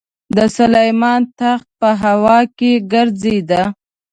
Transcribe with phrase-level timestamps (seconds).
[0.35, 3.63] د سلیمان تخت به په هوا کې ګرځېده.